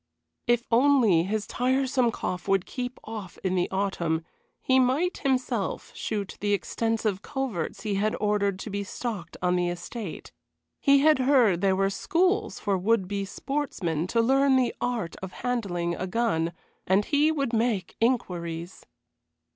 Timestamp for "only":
0.71-1.21